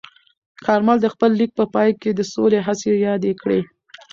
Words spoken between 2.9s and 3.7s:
یادې کړې.